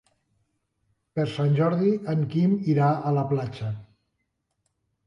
Per 1.19 1.25
Sant 1.33 1.53
Jordi 1.61 1.91
en 2.15 2.27
Quim 2.33 2.57
irà 2.75 2.89
a 3.13 3.17
la 3.21 3.29
platja. 3.35 3.71